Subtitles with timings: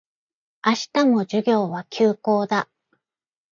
[0.65, 2.67] 明日も授業は休講だ